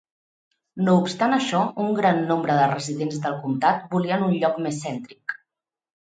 [0.85, 5.39] No obstant això, un gran nombre de residents del comtat volien un lloc més cèntric.